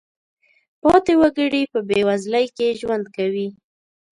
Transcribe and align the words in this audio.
پاتې 0.81 1.13
وګړي 1.21 1.63
په 1.71 1.79
بېوزلۍ 1.87 2.45
کې 2.57 2.77
ژوند 2.79 3.05
کوي. 3.15 3.47